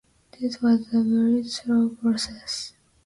This 0.39 0.59
was 0.63 0.79
a 0.95 1.03
very 1.03 1.43
slow 1.43 1.89
process. 1.89 2.73